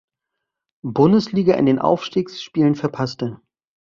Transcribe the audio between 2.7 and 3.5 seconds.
verpasste.